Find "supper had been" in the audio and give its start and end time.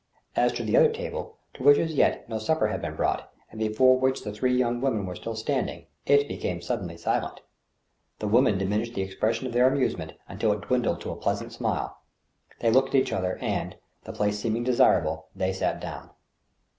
2.39-2.95